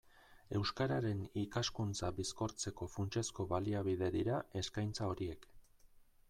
Euskararen 0.59 1.19
ikaskuntza 1.41 2.09
bizkortzeko 2.21 2.87
funtsezko 2.95 3.47
baliabide 3.53 4.11
dira 4.17 4.41
eskaintza 4.63 5.13
horiek. 5.13 5.49